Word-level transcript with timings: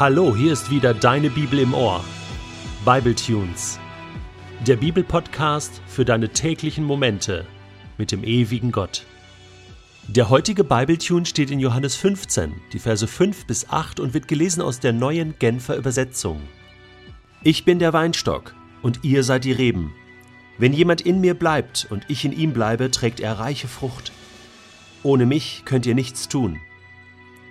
Hallo, 0.00 0.34
hier 0.34 0.54
ist 0.54 0.70
wieder 0.70 0.94
deine 0.94 1.28
Bibel 1.28 1.58
im 1.58 1.74
Ohr. 1.74 2.02
Bible 2.86 3.14
Tunes. 3.14 3.78
Der 4.66 4.76
Bibelpodcast 4.76 5.82
für 5.86 6.06
deine 6.06 6.30
täglichen 6.30 6.84
Momente 6.84 7.46
mit 7.98 8.10
dem 8.10 8.24
ewigen 8.24 8.72
Gott. 8.72 9.04
Der 10.08 10.30
heutige 10.30 10.64
Bibletune 10.64 11.26
steht 11.26 11.50
in 11.50 11.60
Johannes 11.60 11.96
15, 11.96 12.54
die 12.72 12.78
Verse 12.78 13.06
5 13.06 13.44
bis 13.44 13.68
8 13.68 14.00
und 14.00 14.14
wird 14.14 14.26
gelesen 14.26 14.62
aus 14.62 14.80
der 14.80 14.94
neuen 14.94 15.34
Genfer 15.38 15.76
Übersetzung. 15.76 16.40
Ich 17.44 17.66
bin 17.66 17.78
der 17.78 17.92
Weinstock 17.92 18.54
und 18.80 19.00
ihr 19.04 19.22
seid 19.22 19.44
die 19.44 19.52
Reben. 19.52 19.92
Wenn 20.56 20.72
jemand 20.72 21.02
in 21.02 21.20
mir 21.20 21.34
bleibt 21.34 21.88
und 21.90 22.06
ich 22.08 22.24
in 22.24 22.32
ihm 22.32 22.54
bleibe, 22.54 22.90
trägt 22.90 23.20
er 23.20 23.38
reiche 23.38 23.68
Frucht. 23.68 24.12
Ohne 25.02 25.26
mich 25.26 25.64
könnt 25.66 25.84
ihr 25.84 25.94
nichts 25.94 26.26
tun. 26.26 26.58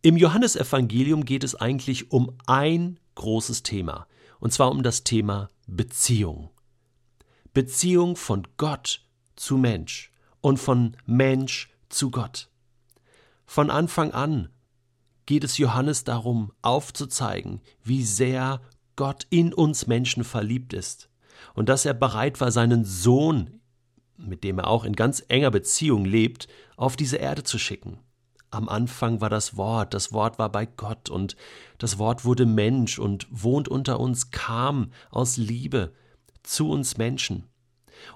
Im 0.00 0.16
Johannesevangelium 0.16 1.24
geht 1.24 1.42
es 1.42 1.56
eigentlich 1.56 2.12
um 2.12 2.32
ein 2.46 3.00
großes 3.16 3.64
Thema, 3.64 4.06
und 4.38 4.52
zwar 4.52 4.70
um 4.70 4.84
das 4.84 5.02
Thema 5.02 5.50
Beziehung. 5.66 6.50
Beziehung 7.52 8.14
von 8.14 8.46
Gott 8.58 9.02
zu 9.34 9.56
Mensch 9.56 10.12
und 10.40 10.58
von 10.58 10.96
Mensch 11.04 11.70
zu 11.88 12.12
Gott. 12.12 12.48
Von 13.44 13.70
Anfang 13.70 14.12
an 14.12 14.50
geht 15.26 15.42
es 15.42 15.58
Johannes 15.58 16.04
darum, 16.04 16.52
aufzuzeigen, 16.62 17.60
wie 17.82 18.04
sehr 18.04 18.60
Gott 18.94 19.26
in 19.30 19.52
uns 19.52 19.88
Menschen 19.88 20.22
verliebt 20.22 20.74
ist 20.74 21.08
und 21.54 21.68
dass 21.68 21.84
er 21.84 21.94
bereit 21.94 22.40
war, 22.40 22.52
seinen 22.52 22.84
Sohn, 22.84 23.60
mit 24.16 24.44
dem 24.44 24.60
er 24.60 24.68
auch 24.68 24.84
in 24.84 24.94
ganz 24.94 25.24
enger 25.26 25.50
Beziehung 25.50 26.04
lebt, 26.04 26.46
auf 26.76 26.94
diese 26.94 27.16
Erde 27.16 27.42
zu 27.42 27.58
schicken. 27.58 27.98
Am 28.50 28.68
Anfang 28.68 29.20
war 29.20 29.28
das 29.28 29.56
Wort, 29.56 29.92
das 29.92 30.12
Wort 30.12 30.38
war 30.38 30.50
bei 30.50 30.64
Gott 30.64 31.10
und 31.10 31.36
das 31.76 31.98
Wort 31.98 32.24
wurde 32.24 32.46
Mensch 32.46 32.98
und 32.98 33.26
wohnt 33.30 33.68
unter 33.68 34.00
uns, 34.00 34.30
kam 34.30 34.92
aus 35.10 35.36
Liebe 35.36 35.92
zu 36.42 36.70
uns 36.70 36.96
Menschen. 36.96 37.44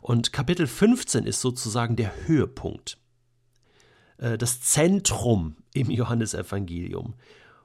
Und 0.01 0.33
Kapitel 0.33 0.67
15 0.67 1.25
ist 1.27 1.41
sozusagen 1.41 1.97
der 1.97 2.27
Höhepunkt, 2.27 2.99
äh, 4.19 4.39
das 4.39 4.61
Zentrum 4.61 5.57
im 5.75 5.91
Johannesevangelium, 5.91 7.15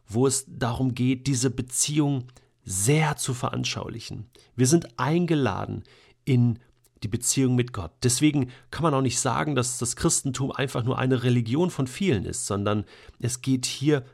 wo 0.08 0.28
es 0.28 0.46
darum 0.48 0.94
geht, 0.94 1.28
diese 1.28 1.50
Beziehung 1.50 2.26
sehr 2.64 3.16
zu 3.16 3.34
veranschaulichen. 3.34 4.30
Wir 4.56 4.68
sind 4.68 5.00
eingeladen 5.00 5.84
in 6.26 6.60
die 7.04 7.08
Beziehung 7.08 7.56
mit 7.56 7.74
Gott. 7.74 7.92
Deswegen 8.04 8.52
kann 8.72 8.84
man 8.84 8.94
auch 8.94 9.02
nicht 9.02 9.20
sagen, 9.20 9.56
dass 9.56 9.78
das 9.78 9.96
Christentum 9.96 10.52
einfach 10.52 10.84
nur 10.84 10.98
eine 10.98 11.24
Religion 11.24 11.70
von 11.70 11.88
vielen 11.88 12.26
ist, 12.26 12.46
sondern 12.46 12.86
es 13.20 13.42
geht 13.42 13.66
hier 13.66 14.06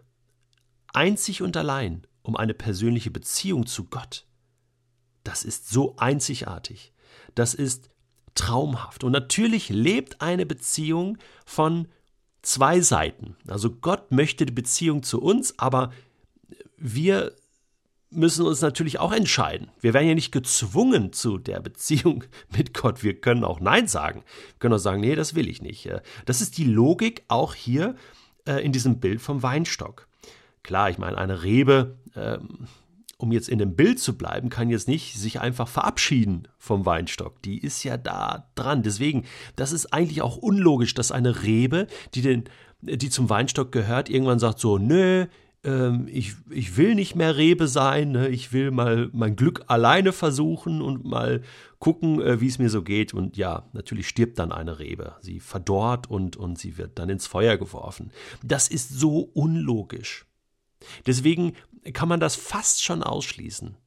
einzig 0.93 1.41
und 1.41 1.57
allein 1.57 2.05
um 2.21 2.35
eine 2.35 2.53
persönliche 2.53 3.11
Beziehung 3.11 3.65
zu 3.65 3.85
Gott. 3.85 4.25
Das 5.23 5.43
ist 5.43 5.69
so 5.69 5.95
einzigartig. 5.97 6.93
Das 7.35 7.53
ist 7.53 7.89
traumhaft. 8.35 9.03
Und 9.03 9.11
natürlich 9.11 9.69
lebt 9.69 10.21
eine 10.21 10.45
Beziehung 10.45 11.17
von 11.45 11.87
zwei 12.41 12.81
Seiten. 12.81 13.35
Also 13.47 13.71
Gott 13.71 14.11
möchte 14.11 14.45
die 14.45 14.53
Beziehung 14.53 15.03
zu 15.03 15.21
uns, 15.21 15.57
aber 15.59 15.91
wir 16.77 17.35
müssen 18.15 18.45
uns 18.45 18.61
natürlich 18.61 18.99
auch 18.99 19.11
entscheiden. 19.11 19.69
Wir 19.81 19.93
werden 19.93 20.07
ja 20.07 20.15
nicht 20.15 20.31
gezwungen 20.31 21.13
zu 21.13 21.37
der 21.37 21.59
Beziehung 21.59 22.23
mit 22.55 22.73
Gott. 22.73 23.03
Wir 23.03 23.19
können 23.19 23.43
auch 23.43 23.59
Nein 23.59 23.87
sagen. 23.87 24.23
Wir 24.25 24.59
können 24.59 24.73
auch 24.73 24.79
sagen, 24.79 25.01
nee, 25.01 25.15
das 25.15 25.35
will 25.35 25.47
ich 25.47 25.61
nicht. 25.61 25.89
Das 26.25 26.41
ist 26.41 26.57
die 26.57 26.65
Logik 26.65 27.23
auch 27.27 27.53
hier 27.53 27.95
äh, 28.45 28.63
in 28.63 28.71
diesem 28.71 28.99
Bild 28.99 29.21
vom 29.21 29.43
Weinstock. 29.43 30.07
Klar, 30.63 30.89
ich 30.89 30.97
meine, 30.97 31.17
eine 31.17 31.43
Rebe, 31.43 31.97
ähm, 32.15 32.67
um 33.17 33.31
jetzt 33.31 33.49
in 33.49 33.59
dem 33.59 33.75
Bild 33.75 33.99
zu 33.99 34.17
bleiben, 34.17 34.49
kann 34.49 34.69
jetzt 34.69 34.87
nicht 34.87 35.17
sich 35.17 35.39
einfach 35.39 35.67
verabschieden 35.67 36.47
vom 36.57 36.85
Weinstock. 36.85 37.41
Die 37.41 37.59
ist 37.59 37.83
ja 37.83 37.97
da 37.97 38.49
dran. 38.55 38.83
Deswegen, 38.83 39.25
das 39.55 39.71
ist 39.71 39.93
eigentlich 39.93 40.21
auch 40.21 40.37
unlogisch, 40.37 40.93
dass 40.93 41.11
eine 41.11 41.43
Rebe, 41.43 41.87
die 42.13 42.21
den 42.21 42.45
die 42.85 43.09
zum 43.09 43.29
Weinstock 43.29 43.71
gehört, 43.71 44.09
irgendwann 44.09 44.39
sagt 44.39 44.59
so, 44.59 44.77
nö, 44.77 45.27
ich, 46.07 46.35
ich 46.49 46.75
will 46.77 46.93
nicht 46.93 47.15
mehr 47.15 47.37
Rebe 47.37 47.67
sein, 47.67 48.11
ne? 48.11 48.27
ich 48.27 48.51
will 48.51 48.71
mal 48.71 49.09
mein 49.13 49.35
Glück 49.35 49.63
alleine 49.67 50.11
versuchen 50.11 50.81
und 50.81 51.05
mal 51.05 51.41
gucken, 51.79 52.21
äh, 52.21 52.41
wie 52.41 52.47
es 52.47 52.59
mir 52.59 52.69
so 52.69 52.81
geht. 52.81 53.13
Und 53.13 53.37
ja, 53.37 53.69
natürlich 53.73 54.07
stirbt 54.07 54.39
dann 54.39 54.51
eine 54.51 54.79
Rebe. 54.79 55.15
Sie 55.21 55.39
verdorrt 55.39 56.09
und, 56.09 56.35
und 56.35 56.59
sie 56.59 56.77
wird 56.77 56.99
dann 56.99 57.09
ins 57.09 57.27
Feuer 57.27 57.57
geworfen. 57.57 58.11
Das 58.43 58.67
ist 58.67 58.89
so 58.89 59.19
unlogisch. 59.33 60.25
Deswegen 61.05 61.53
kann 61.93 62.09
man 62.09 62.19
das 62.19 62.35
fast 62.35 62.83
schon 62.83 63.03
ausschließen. 63.03 63.77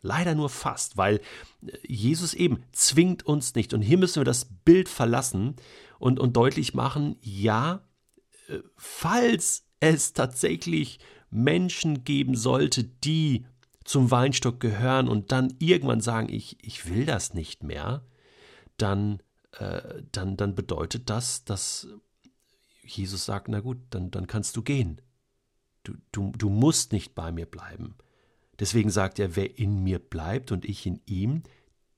Leider 0.00 0.34
nur 0.34 0.48
fast, 0.48 0.96
weil 0.96 1.20
äh, 1.66 1.76
Jesus 1.86 2.34
eben 2.34 2.64
zwingt 2.72 3.24
uns 3.24 3.54
nicht. 3.54 3.72
Und 3.74 3.82
hier 3.82 3.98
müssen 3.98 4.20
wir 4.20 4.24
das 4.24 4.46
Bild 4.46 4.88
verlassen 4.88 5.56
und, 5.98 6.18
und 6.18 6.36
deutlich 6.36 6.74
machen, 6.74 7.16
ja, 7.20 7.84
äh, 8.48 8.58
falls 8.76 9.64
es 9.82 10.12
tatsächlich 10.12 11.00
Menschen 11.30 12.04
geben 12.04 12.36
sollte, 12.36 12.84
die 12.84 13.44
zum 13.84 14.10
Weinstock 14.10 14.60
gehören 14.60 15.08
und 15.08 15.32
dann 15.32 15.54
irgendwann 15.58 16.00
sagen, 16.00 16.32
ich, 16.32 16.56
ich 16.62 16.88
will 16.88 17.04
das 17.04 17.34
nicht 17.34 17.64
mehr, 17.64 18.04
dann, 18.76 19.20
äh, 19.58 20.02
dann, 20.12 20.36
dann 20.36 20.54
bedeutet 20.54 21.10
das, 21.10 21.44
dass 21.44 21.88
Jesus 22.84 23.24
sagt, 23.24 23.48
na 23.48 23.60
gut, 23.60 23.78
dann, 23.90 24.12
dann 24.12 24.28
kannst 24.28 24.56
du 24.56 24.62
gehen. 24.62 25.00
Du, 25.82 25.94
du, 26.12 26.30
du 26.38 26.48
musst 26.48 26.92
nicht 26.92 27.16
bei 27.16 27.32
mir 27.32 27.46
bleiben. 27.46 27.96
Deswegen 28.60 28.90
sagt 28.90 29.18
er, 29.18 29.34
wer 29.34 29.58
in 29.58 29.82
mir 29.82 29.98
bleibt 29.98 30.52
und 30.52 30.64
ich 30.64 30.86
in 30.86 31.00
ihm, 31.06 31.42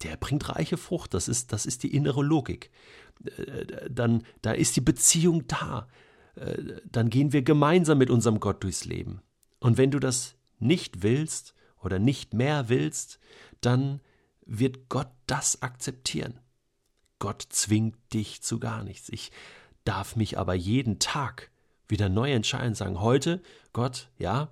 der 0.03 0.17
bringt 0.17 0.49
reiche 0.49 0.78
Frucht. 0.78 1.12
Das 1.12 1.28
ist, 1.28 1.53
das 1.53 1.67
ist 1.67 1.83
die 1.83 1.94
innere 1.94 2.23
Logik. 2.23 2.71
Äh, 3.37 3.91
dann, 3.91 4.23
da 4.41 4.53
ist 4.53 4.75
die 4.77 4.81
Beziehung 4.81 5.47
da. 5.47 5.87
Äh, 6.37 6.81
dann 6.91 7.11
gehen 7.11 7.33
wir 7.33 7.43
gemeinsam 7.43 7.99
mit 7.99 8.11
unserem 8.11 8.41
Gott 8.41 8.62
durchs 8.62 8.84
Leben. 8.84 9.22
Und 9.61 9.78
wenn 9.78 9.91
du 9.91 9.99
das 9.99 10.34
nicht 10.59 11.03
willst 11.03 11.55
oder 11.83 11.99
nicht 11.99 12.34
mehr 12.34 12.69
willst, 12.69 13.19
dann 13.61 14.00
wird 14.47 14.89
Gott 14.89 15.11
das 15.27 15.62
akzeptieren. 15.62 16.39
Gott 17.19 17.47
zwingt 17.49 17.97
dich 18.12 18.43
zu 18.43 18.59
gar 18.59 18.83
nichts. 18.83 19.09
Ich 19.09 19.33
darf 19.84 20.17
mich 20.17 20.39
aber 20.39 20.55
jeden 20.55 20.99
Tag 20.99 21.50
wieder 21.89 22.09
neu 22.09 22.33
entscheiden, 22.33 22.75
sagen, 22.75 23.00
heute, 23.00 23.43
Gott, 23.73 24.09
ja, 24.19 24.50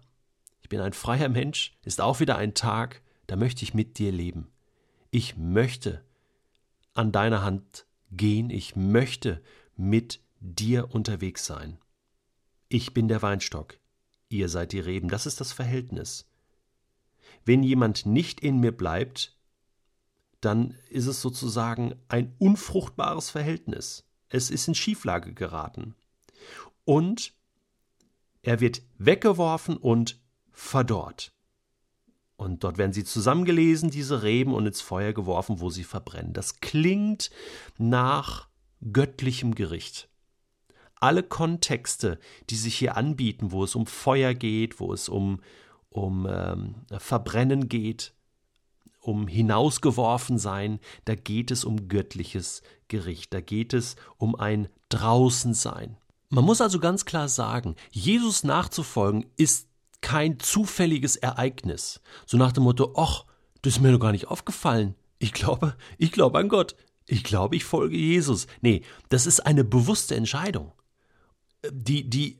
ich 0.62 0.69
bin 0.69 0.81
ein 0.81 0.92
freier 0.92 1.28
Mensch, 1.28 1.76
ist 1.84 2.00
auch 2.00 2.21
wieder 2.21 2.37
ein 2.37 2.54
Tag, 2.54 3.03
da 3.26 3.37
möchte 3.37 3.62
ich 3.65 3.75
mit 3.75 3.98
dir 3.98 4.12
leben. 4.12 4.48
Ich 5.10 5.37
möchte 5.37 6.03
an 6.94 7.12
deiner 7.12 7.42
Hand 7.42 7.87
gehen, 8.10 8.50
ich 8.50 8.76
möchte 8.76 9.42
mit 9.76 10.21
dir 10.42 10.92
unterwegs 10.92 11.47
sein. 11.47 11.78
Ich 12.69 12.92
bin 12.92 13.08
der 13.08 13.22
Weinstock, 13.22 13.78
ihr 14.28 14.48
seid 14.48 14.72
die 14.72 14.80
Reben, 14.80 15.08
das 15.08 15.26
ist 15.26 15.41
das 15.41 15.53
Verhältnis. 15.53 16.28
Wenn 17.44 17.62
jemand 17.62 18.06
nicht 18.06 18.41
in 18.41 18.59
mir 18.59 18.72
bleibt, 18.72 19.36
dann 20.41 20.77
ist 20.91 21.06
es 21.06 21.21
sozusagen 21.22 21.94
ein 22.09 22.34
unfruchtbares 22.39 23.30
Verhältnis. 23.30 24.04
Es 24.28 24.50
ist 24.50 24.66
in 24.66 24.74
Schieflage 24.74 25.33
geraten. 25.33 25.94
Und 26.84 27.33
er 28.42 28.60
wird 28.60 28.83
weggeworfen 28.98 29.77
und 29.77 30.21
verdorrt. 30.50 31.33
Und 32.36 32.65
dort 32.65 32.78
werden 32.78 32.92
sie 32.92 33.04
zusammengelesen, 33.04 33.91
diese 33.91 34.24
Reben, 34.24 34.53
und 34.53 34.66
ins 34.66 34.80
Feuer 34.80 35.12
geworfen, 35.12 35.60
wo 35.60 35.71
sie 35.71 35.84
verbrennen. 35.84 36.33
Das 36.33 36.59
klingt 36.60 37.30
nach 37.78 38.48
göttlichem 38.92 39.54
Gericht 39.54 40.09
alle 41.03 41.22
Kontexte, 41.22 42.19
die 42.51 42.57
sich 42.57 42.77
hier 42.77 42.97
anbieten, 42.97 43.53
wo 43.53 43.65
es 43.65 43.75
um 43.75 43.87
Feuer 43.87 44.34
geht, 44.34 44.81
wo 44.81 44.93
es 44.93 45.09
um, 45.09 45.41
um 45.91 46.27
ähm, 46.31 46.75
Verbrennen 46.99 47.69
geht, 47.69 48.15
um 49.01 49.27
hinausgeworfen 49.27 50.39
sein, 50.39 50.78
da 51.04 51.15
geht 51.15 51.51
es 51.51 51.65
um 51.65 51.89
göttliches 51.89 52.63
Gericht, 52.89 53.34
da 53.34 53.41
geht 53.41 53.75
es 53.75 53.97
um 54.16 54.37
ein 54.37 54.69
Draußensein. 54.91 55.97
Man 56.28 56.45
muss 56.45 56.60
also 56.60 56.78
ganz 56.78 57.04
klar 57.04 57.28
sagen, 57.28 57.75
Jesus 57.91 58.45
nachzufolgen 58.45 59.27
ist 59.37 59.69
kein 60.01 60.39
zufälliges 60.39 61.16
Ereignis. 61.16 62.01
So 62.27 62.37
nach 62.37 62.53
dem 62.53 62.65
Motto, 62.65 62.95
ach, 62.97 63.25
das 63.63 63.75
ist 63.75 63.81
mir 63.81 63.93
doch 63.93 64.01
gar 64.01 64.13
nicht 64.13 64.28
aufgefallen. 64.28 64.95
ich 65.19 65.33
glaube, 65.33 65.77
ich 65.99 66.13
glaube 66.13 66.39
an 66.39 66.49
Gott. 66.49 66.77
Ich 67.07 67.25
glaube, 67.25 67.57
ich 67.57 67.65
folge 67.65 67.97
Jesus. 67.97 68.47
Nee, 68.60 68.83
das 69.09 69.27
ist 69.27 69.41
eine 69.41 69.65
bewusste 69.65 70.15
Entscheidung, 70.15 70.72
die, 71.70 72.09
die 72.09 72.38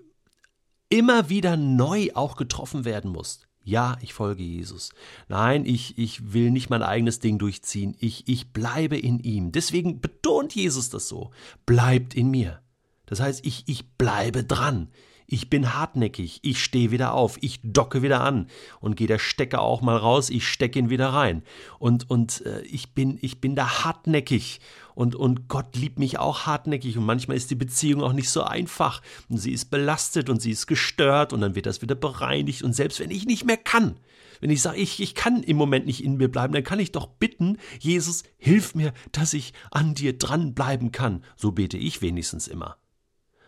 immer 0.89 1.29
wieder 1.29 1.57
neu 1.57 2.11
auch 2.15 2.37
getroffen 2.37 2.85
werden 2.85 3.11
muss. 3.11 3.41
Ja, 3.65 3.97
ich 4.01 4.13
folge 4.13 4.43
Jesus. 4.43 4.91
Nein, 5.29 5.65
ich, 5.65 5.97
ich 5.97 6.33
will 6.33 6.51
nicht 6.51 6.69
mein 6.69 6.83
eigenes 6.83 7.21
Ding 7.21 7.39
durchziehen. 7.39 7.97
Ich, 8.01 8.29
ich 8.29 8.53
bleibe 8.53 8.99
in 8.99 9.21
ihm. 9.21 9.53
Deswegen 9.53 10.01
betont 10.01 10.55
Jesus 10.55 10.91
das 10.91 11.09
so. 11.09 11.31
Bleibt 11.65 12.15
in 12.15 12.31
mir. 12.31 12.61
Das 13.07 13.21
heißt, 13.21 13.47
ich, 13.47 13.65
ich 13.67 13.89
bleibe 13.97 14.43
dran. 14.43 14.89
Ich 15.33 15.49
bin 15.49 15.73
hartnäckig, 15.73 16.41
ich 16.43 16.63
stehe 16.63 16.91
wieder 16.91 17.15
auf, 17.15 17.39
ich 17.41 17.59
docke 17.65 18.03
wieder 18.03 18.21
an. 18.21 18.49
Und 18.81 18.97
gehe 18.97 19.07
der 19.07 19.19
Stecker 19.19 19.63
auch 19.63 19.81
mal 19.81 19.97
raus, 19.97 20.29
ich 20.29 20.47
stecke 20.47 20.79
ihn 20.79 20.91
wieder 20.91 21.09
rein. 21.09 21.43
Und, 21.79 22.11
und 22.11 22.45
äh, 22.45 22.61
ich, 22.65 22.93
bin, 22.93 23.17
ich 23.23 23.41
bin 23.41 23.57
da 23.57 23.83
hartnäckig. 23.83 24.61
Und, 24.95 25.15
und 25.15 25.49
Gott 25.49 25.75
liebt 25.75 25.99
mich 25.99 26.19
auch 26.19 26.45
hartnäckig. 26.45 26.99
Und 26.99 27.07
manchmal 27.07 27.39
ist 27.39 27.51
die 27.51 27.55
Beziehung 27.55 28.03
auch 28.03 28.13
nicht 28.13 28.29
so 28.29 28.43
einfach. 28.43 29.01
Und 29.31 29.39
sie 29.39 29.53
ist 29.53 29.71
belastet 29.71 30.29
und 30.29 30.43
sie 30.43 30.51
ist 30.51 30.67
gestört. 30.67 31.33
Und 31.33 31.41
dann 31.41 31.55
wird 31.55 31.65
das 31.65 31.81
wieder 31.81 31.95
bereinigt. 31.95 32.63
Und 32.63 32.75
selbst 32.75 33.01
wenn 33.01 33.11
ich 33.11 33.25
nicht 33.25 33.47
mehr 33.47 33.57
kann, 33.57 33.97
wenn 34.43 34.51
ich 34.51 34.61
sage, 34.61 34.77
ich, 34.77 35.01
ich 35.01 35.15
kann 35.15 35.43
im 35.43 35.57
Moment 35.57 35.87
nicht 35.87 36.05
in 36.05 36.19
mir 36.19 36.29
bleiben, 36.29 36.53
dann 36.53 36.63
kann 36.63 36.79
ich 36.79 36.93
doch 36.93 37.07
bitten, 37.07 37.57
Jesus, 37.79 38.23
hilf 38.37 38.75
mir, 38.75 38.93
dass 39.13 39.33
ich 39.33 39.55
an 39.71 39.95
dir 39.95 40.19
dranbleiben 40.19 40.93
kann. 40.93 41.25
So 41.37 41.53
bete 41.53 41.79
ich 41.79 42.03
wenigstens 42.03 42.49
immer. 42.49 42.77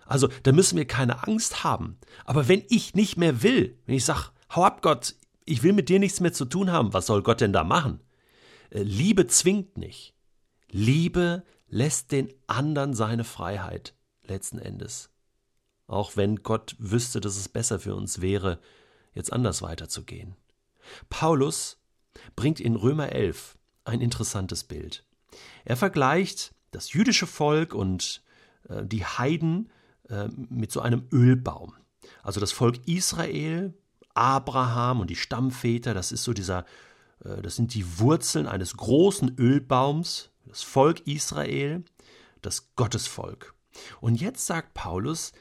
Also 0.06 0.28
da 0.42 0.52
müssen 0.52 0.76
wir 0.76 0.86
keine 0.86 1.26
Angst 1.26 1.64
haben. 1.64 1.98
Aber 2.24 2.48
wenn 2.48 2.62
ich 2.68 2.94
nicht 2.94 3.16
mehr 3.16 3.42
will, 3.42 3.78
wenn 3.86 3.94
ich 3.94 4.04
sage, 4.04 4.30
hau 4.54 4.64
ab 4.64 4.82
Gott, 4.82 5.14
ich 5.44 5.62
will 5.62 5.72
mit 5.72 5.88
dir 5.88 5.98
nichts 5.98 6.20
mehr 6.20 6.32
zu 6.32 6.44
tun 6.44 6.70
haben, 6.70 6.92
was 6.92 7.06
soll 7.06 7.22
Gott 7.22 7.40
denn 7.40 7.52
da 7.52 7.64
machen? 7.64 8.00
Äh, 8.70 8.82
Liebe 8.82 9.26
zwingt 9.26 9.78
nicht. 9.78 10.14
Liebe 10.70 11.44
lässt 11.68 12.12
den 12.12 12.32
anderen 12.46 12.94
seine 12.94 13.24
Freiheit 13.24 13.94
letzten 14.22 14.58
Endes. 14.58 15.10
Auch 15.86 16.16
wenn 16.16 16.42
Gott 16.42 16.76
wüsste, 16.78 17.20
dass 17.20 17.36
es 17.36 17.48
besser 17.48 17.78
für 17.78 17.94
uns 17.94 18.20
wäre, 18.20 18.60
jetzt 19.12 19.32
anders 19.32 19.62
weiterzugehen. 19.62 20.36
Paulus 21.08 21.78
bringt 22.36 22.60
in 22.60 22.76
Römer 22.76 23.12
11 23.12 23.58
ein 23.84 24.00
interessantes 24.00 24.64
Bild. 24.64 25.04
Er 25.64 25.76
vergleicht 25.76 26.54
das 26.70 26.92
jüdische 26.92 27.26
Volk 27.26 27.74
und 27.74 28.22
äh, 28.68 28.84
die 28.84 29.04
Heiden 29.04 29.70
äh, 30.08 30.28
mit 30.28 30.72
so 30.72 30.80
einem 30.80 31.06
Ölbaum. 31.12 31.74
Also 32.22 32.40
das 32.40 32.52
Volk 32.52 32.86
Israel, 32.86 33.74
Abraham 34.14 35.00
und 35.00 35.10
die 35.10 35.16
Stammväter, 35.16 35.94
das 35.94 36.12
ist 36.12 36.24
so 36.24 36.32
dieser, 36.32 36.64
äh, 37.24 37.42
das 37.42 37.56
sind 37.56 37.74
die 37.74 37.98
Wurzeln 37.98 38.46
eines 38.46 38.76
großen 38.76 39.36
Ölbaums, 39.38 40.30
das 40.46 40.62
Volk 40.62 41.06
Israel, 41.06 41.84
das 42.42 42.74
Gottesvolk. 42.76 43.54
Und 44.00 44.20
jetzt 44.20 44.46
sagt 44.46 44.74
Paulus, 44.74 45.32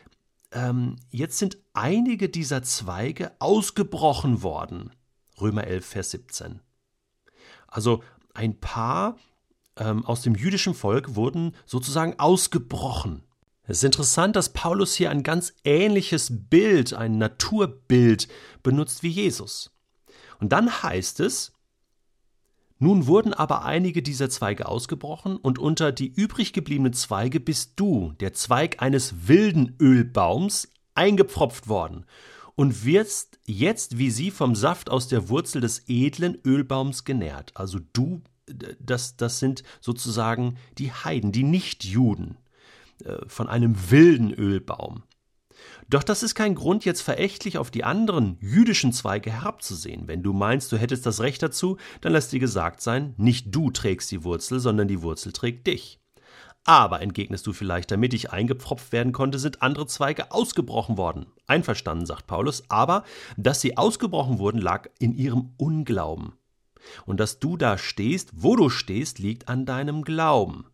ähm, 0.52 0.98
jetzt 1.10 1.38
sind 1.38 1.58
einige 1.74 2.30
dieser 2.30 2.64
Zweige 2.64 3.32
ausgebrochen 3.40 4.44
worden. 4.44 4.92
Römer 5.40 5.66
11, 5.66 5.86
Vers 5.86 6.12
17. 6.12 6.60
Also 7.68 8.04
ein 8.34 8.60
paar 8.60 9.18
ähm, 9.78 10.06
aus 10.06 10.22
dem 10.22 10.36
jüdischen 10.36 10.76
Volk 10.76 11.16
wurden 11.16 11.56
sozusagen 11.66 12.20
ausgebrochen. 12.20 13.24
Es 13.66 13.78
ist 13.78 13.86
interessant, 13.86 14.36
dass 14.36 14.52
Paulus 14.52 14.94
hier 14.94 15.10
ein 15.10 15.24
ganz 15.24 15.54
ähnliches 15.64 16.30
Bild, 16.50 16.94
ein 16.94 17.18
Naturbild 17.18 18.28
benutzt 18.62 19.04
wie 19.04 19.10
Jesus. 19.10 19.72
Und 20.40 20.50
dann 20.52 20.84
heißt 20.84 21.22
es, 21.22 21.54
nun 22.78 23.08
wurden 23.08 23.34
aber 23.34 23.64
einige 23.64 24.04
dieser 24.04 24.30
Zweige 24.30 24.68
ausgebrochen, 24.68 25.38
und 25.38 25.60
unter 25.60 25.94
die 25.94 26.08
übrig 26.08 26.52
gebliebenen 26.52 26.92
Zweige 26.92 27.40
bist 27.40 27.74
du, 27.78 28.14
der 28.20 28.34
Zweig 28.34 28.82
eines 28.82 29.30
wilden 29.30 29.78
Ölbaums, 29.80 30.68
eingepfropft 30.94 31.70
worden, 31.70 32.06
und 32.56 32.84
wirst 32.84 33.40
jetzt 33.46 33.98
wie 33.98 34.12
sie 34.12 34.30
vom 34.30 34.56
Saft 34.56 34.90
aus 34.90 35.08
der 35.08 35.30
Wurzel 35.30 35.62
des 35.62 35.84
edlen 35.88 36.38
Ölbaums 36.46 37.06
genährt. 37.06 37.56
Also 37.56 37.80
du, 37.94 38.22
das, 38.80 39.16
das 39.16 39.40
sind 39.40 39.64
sozusagen 39.80 40.58
die 40.78 40.92
Heiden, 40.92 41.32
die 41.32 41.44
Nichtjuden. 41.44 42.38
Äh, 43.04 43.18
von 43.28 43.48
einem 43.48 43.92
wilden 43.92 44.34
Ölbaum. 44.34 45.04
Doch 45.90 46.04
das 46.04 46.24
ist 46.24 46.36
kein 46.36 46.56
Grund, 46.56 46.86
jetzt 46.86 47.02
verächtlich 47.02 47.58
auf 47.58 47.70
die 47.70 47.84
anderen 47.84 48.38
jüdischen 48.40 48.94
Zweige 48.94 49.32
herabzusehen. 49.32 50.08
Wenn 50.08 50.24
du 50.24 50.34
meinst, 50.34 50.72
du 50.72 50.78
hättest 50.78 51.06
das 51.06 51.20
Recht 51.20 51.44
dazu, 51.44 51.78
dann 52.02 52.14
lass 52.14 52.30
dir 52.30 52.40
gesagt 52.40 52.82
sein, 52.82 53.14
nicht 53.18 53.54
du 53.54 53.70
trägst 53.70 54.12
die 54.12 54.24
Wurzel, 54.24 54.60
sondern 54.60 54.88
die 54.88 55.02
Wurzel 55.02 55.32
trägt 55.32 55.68
dich. 55.68 56.00
Aber, 56.66 57.02
entgegnest 57.02 57.46
du 57.46 57.52
vielleicht, 57.52 57.92
damit 57.92 58.14
ich 58.14 58.32
eingepfropft 58.32 58.94
werden 58.94 59.12
konnte, 59.12 59.38
sind 59.38 59.62
andere 59.62 59.86
Zweige 59.86 60.32
ausgebrochen 60.32 60.98
worden. 60.98 61.26
Einverstanden, 61.46 62.06
sagt 62.06 62.26
Paulus, 62.26 62.64
aber 62.70 63.04
dass 63.36 63.60
sie 63.60 63.78
ausgebrochen 63.78 64.40
wurden, 64.40 64.62
lag 64.62 64.88
in 64.98 65.14
ihrem 65.14 65.54
Unglauben. 65.58 66.34
Und 67.06 67.20
dass 67.20 67.40
du 67.40 67.58
da 67.58 67.78
stehst, 67.78 68.32
wo 68.34 68.56
du 68.56 68.70
stehst, 68.70 69.20
liegt 69.20 69.50
an 69.50 69.66
deinem 69.66 70.04
Glauben. 70.04 70.66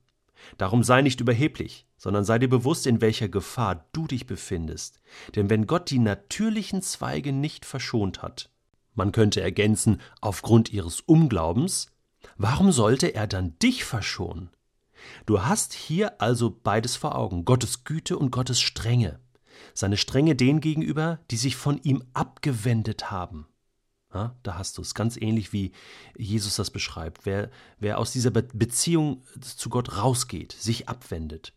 Darum 0.57 0.83
sei 0.83 1.01
nicht 1.01 1.21
überheblich, 1.21 1.85
sondern 1.97 2.23
sei 2.23 2.39
dir 2.39 2.49
bewusst, 2.49 2.87
in 2.87 3.01
welcher 3.01 3.29
Gefahr 3.29 3.87
du 3.91 4.07
dich 4.07 4.25
befindest. 4.25 4.99
Denn 5.35 5.49
wenn 5.49 5.67
Gott 5.67 5.89
die 5.89 5.99
natürlichen 5.99 6.81
Zweige 6.81 7.31
nicht 7.31 7.65
verschont 7.65 8.21
hat, 8.21 8.49
man 8.95 9.11
könnte 9.11 9.41
ergänzen, 9.41 10.01
aufgrund 10.21 10.73
ihres 10.73 11.01
Unglaubens, 11.01 11.87
warum 12.37 12.71
sollte 12.71 13.07
er 13.13 13.27
dann 13.27 13.57
dich 13.59 13.83
verschonen? 13.85 14.49
Du 15.25 15.43
hast 15.43 15.73
hier 15.73 16.21
also 16.21 16.49
beides 16.49 16.95
vor 16.95 17.15
Augen, 17.15 17.45
Gottes 17.45 17.83
Güte 17.83 18.17
und 18.17 18.31
Gottes 18.31 18.59
Strenge. 18.59 19.19
Seine 19.73 19.97
Strenge 19.97 20.35
denen 20.35 20.61
gegenüber, 20.61 21.19
die 21.31 21.37
sich 21.37 21.55
von 21.55 21.81
ihm 21.83 22.03
abgewendet 22.13 23.11
haben. 23.11 23.47
Ja, 24.13 24.35
da 24.41 24.57
hast 24.57 24.77
du 24.77 24.81
es. 24.81 24.95
Ganz 24.95 25.17
ähnlich 25.17 25.53
wie 25.53 25.71
Jesus 26.17 26.55
das 26.55 26.71
beschreibt. 26.71 27.25
Wer, 27.25 27.51
wer 27.79 27.99
aus 27.99 28.11
dieser 28.11 28.31
Be 28.31 28.43
Beziehung 28.53 29.23
zu 29.39 29.69
Gott 29.69 29.97
rausgeht, 29.97 30.53
sich 30.53 30.89
abwendet. 30.89 31.53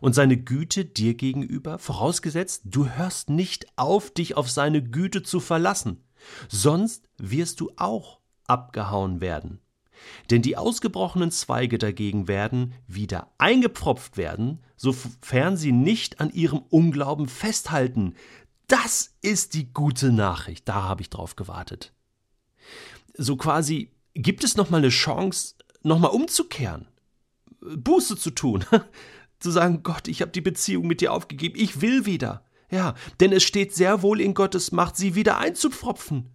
Und 0.00 0.14
seine 0.14 0.36
Güte 0.36 0.84
dir 0.84 1.14
gegenüber, 1.14 1.78
vorausgesetzt, 1.78 2.62
du 2.64 2.88
hörst 2.88 3.30
nicht 3.30 3.66
auf, 3.76 4.10
dich 4.10 4.36
auf 4.36 4.50
seine 4.50 4.82
Güte 4.82 5.22
zu 5.22 5.40
verlassen. 5.40 6.04
Sonst 6.48 7.08
wirst 7.18 7.60
du 7.60 7.70
auch 7.76 8.20
abgehauen 8.46 9.20
werden. 9.20 9.60
Denn 10.30 10.42
die 10.42 10.56
ausgebrochenen 10.56 11.30
Zweige 11.30 11.78
dagegen 11.78 12.28
werden 12.28 12.74
wieder 12.86 13.30
eingepfropft 13.38 14.16
werden, 14.16 14.60
sofern 14.76 15.56
sie 15.56 15.72
nicht 15.72 16.20
an 16.20 16.30
ihrem 16.30 16.58
Unglauben 16.58 17.28
festhalten. 17.28 18.14
Das 18.66 19.14
ist 19.20 19.54
die 19.54 19.72
gute 19.72 20.12
Nachricht. 20.12 20.68
Da 20.68 20.82
habe 20.84 21.02
ich 21.02 21.10
drauf 21.10 21.36
gewartet. 21.36 21.92
So 23.16 23.36
quasi, 23.36 23.90
gibt 24.14 24.44
es 24.44 24.56
nochmal 24.56 24.80
eine 24.80 24.88
Chance, 24.88 25.54
nochmal 25.82 26.10
umzukehren, 26.10 26.88
Buße 27.60 28.16
zu 28.16 28.30
tun, 28.30 28.64
zu 29.38 29.50
sagen, 29.50 29.82
Gott, 29.82 30.08
ich 30.08 30.22
habe 30.22 30.32
die 30.32 30.40
Beziehung 30.40 30.86
mit 30.86 31.00
dir 31.00 31.12
aufgegeben, 31.12 31.54
ich 31.58 31.80
will 31.80 32.06
wieder. 32.06 32.44
Ja, 32.70 32.94
denn 33.20 33.32
es 33.32 33.44
steht 33.44 33.74
sehr 33.74 34.02
wohl 34.02 34.20
in 34.20 34.34
Gottes 34.34 34.72
Macht, 34.72 34.96
sie 34.96 35.14
wieder 35.14 35.38
einzupfropfen. 35.38 36.30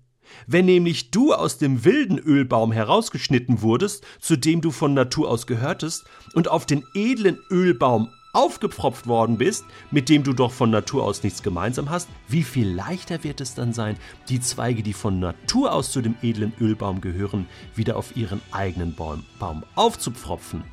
Wenn 0.45 0.65
nämlich 0.65 1.09
du 1.11 1.33
aus 1.33 1.57
dem 1.57 1.83
wilden 1.83 2.19
Ölbaum 2.19 2.71
herausgeschnitten 2.71 3.61
wurdest, 3.61 4.05
zu 4.19 4.35
dem 4.35 4.61
du 4.61 4.71
von 4.71 4.93
Natur 4.93 5.29
aus 5.29 5.47
gehörtest, 5.47 6.05
und 6.33 6.47
auf 6.47 6.67
den 6.67 6.83
edlen 6.93 7.39
Ölbaum 7.49 8.09
aufgepfropft 8.31 9.07
worden 9.07 9.37
bist, 9.37 9.65
mit 9.91 10.09
dem 10.09 10.23
du 10.23 10.33
doch 10.33 10.51
von 10.51 10.69
Natur 10.69 11.03
aus 11.03 11.23
nichts 11.23 11.41
gemeinsam 11.41 11.89
hast, 11.89 12.09
wie 12.27 12.43
viel 12.43 12.69
leichter 12.69 13.23
wird 13.23 13.41
es 13.41 13.55
dann 13.55 13.73
sein, 13.73 13.97
die 14.29 14.39
Zweige, 14.39 14.83
die 14.83 14.93
von 14.93 15.19
Natur 15.19 15.73
aus 15.73 15.91
zu 15.91 16.01
dem 16.01 16.15
edlen 16.21 16.53
Ölbaum 16.59 17.01
gehören, 17.01 17.47
wieder 17.75 17.97
auf 17.97 18.15
ihren 18.15 18.41
eigenen 18.51 18.95
Baum, 18.95 19.63
aufzupfropfen. 19.75 20.63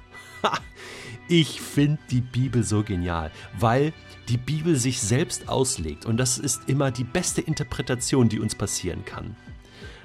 ich 1.29 1.61
finde 1.61 1.99
die 2.11 2.21
Bibel 2.21 2.63
so 2.63 2.83
genial, 2.83 3.31
weil 3.59 3.93
die 4.29 4.39
Bibel 4.39 4.77
sich 4.77 5.01
selbst 5.01 5.49
auslegt 5.49 6.05
und 6.05 6.19
das 6.19 6.39
ist 6.39 6.69
immer 6.69 6.91
die 6.91 7.05
beste 7.05 7.41
Interpretation, 7.41 8.29
die 8.29 8.41
uns 8.41 8.55
passieren 8.55 9.05
kann. 9.05 9.37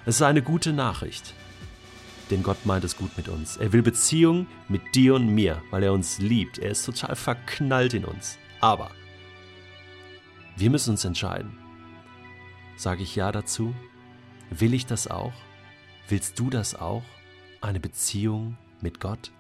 Es 0.06 0.16
ist 0.16 0.22
eine 0.22 0.42
gute 0.42 0.74
Nachricht. 0.74 1.34
Denn 2.32 2.44
Gott 2.44 2.66
meint 2.66 2.86
es 2.86 2.96
gut 2.96 3.16
mit 3.18 3.28
uns. 3.28 3.58
Er 3.58 3.74
will 3.74 3.82
Beziehung 3.82 4.48
mit 4.70 4.96
dir 4.96 5.16
und 5.16 5.28
mir, 5.28 5.62
weil 5.70 5.84
er 5.84 5.92
uns 5.92 6.18
liebt. 6.20 6.60
Er 6.60 6.72
ist 6.72 6.86
total 6.86 7.16
verknallt 7.18 7.94
in 7.94 8.06
uns. 8.06 8.38
Aber 8.62 8.90
wir 10.56 10.70
müssen 10.70 10.92
uns 10.92 11.04
entscheiden. 11.04 11.58
Sage 12.78 13.04
ich 13.04 13.16
Ja 13.18 13.34
dazu? 13.34 13.76
Will 14.50 14.74
ich 14.74 14.86
das 14.86 15.10
auch? 15.10 15.34
Willst 16.08 16.40
du 16.40 16.50
das 16.50 16.74
auch? 16.74 17.04
Eine 17.60 17.80
Beziehung 17.80 18.58
mit 18.80 19.02
Gott? 19.02 19.32